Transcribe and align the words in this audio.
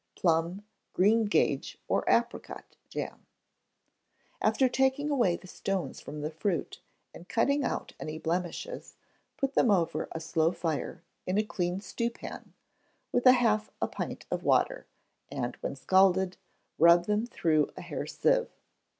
Plum, 0.15 0.63
Green 0.93 1.25
gage, 1.25 1.77
or 1.87 2.03
Apricot 2.07 2.75
Jam 2.89 3.27
After 4.41 4.67
taking 4.67 5.11
away 5.11 5.35
the 5.35 5.45
stones 5.45 6.01
from 6.01 6.21
the 6.21 6.31
fruit, 6.31 6.81
and 7.13 7.29
cutting 7.29 7.63
out 7.63 7.93
any 7.99 8.17
blemishes, 8.17 8.95
put 9.37 9.53
them 9.53 9.69
over 9.69 10.07
a 10.11 10.19
slow 10.19 10.53
fire, 10.53 11.03
in 11.27 11.37
a 11.37 11.43
clean 11.43 11.81
stewpan, 11.81 12.55
with 13.11 13.25
half 13.25 13.69
a 13.79 13.87
pint 13.87 14.25
of 14.31 14.41
water, 14.43 14.87
and 15.29 15.55
when 15.57 15.75
scalded, 15.75 16.37
rub 16.79 17.05
them 17.05 17.27
through 17.27 17.69
a 17.77 17.81
hair 17.81 18.07
sieve. 18.07 18.49